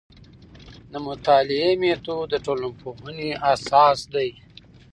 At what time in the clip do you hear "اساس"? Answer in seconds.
3.53-3.99